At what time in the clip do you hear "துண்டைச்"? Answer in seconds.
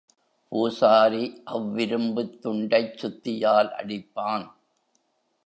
2.41-2.97